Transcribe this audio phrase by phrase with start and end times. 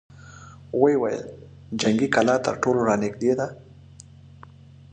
[0.81, 1.23] ويې ويل:
[1.79, 3.47] جنګي کلا تر ټولو را نېږدې ده!